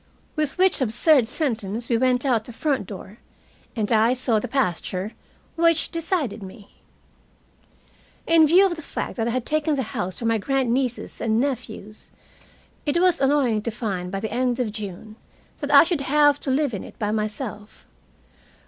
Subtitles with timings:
[0.35, 3.19] With which absurd sentence we went out the front door,
[3.75, 5.11] and I saw the pasture,
[5.55, 6.81] which decided me.
[8.25, 11.39] In view of the fact that I had taken the house for my grandnieces and
[11.39, 12.09] nephews,
[12.83, 15.17] it was annoying to find, by the end of June,
[15.59, 17.85] that I should have to live in it by myself.